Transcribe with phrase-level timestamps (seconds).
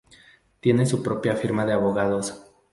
[0.61, 2.41] Tiene su propia firma de abogados.